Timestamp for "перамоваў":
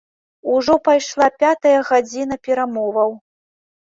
2.49-3.11